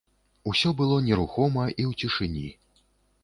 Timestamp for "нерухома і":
1.09-1.83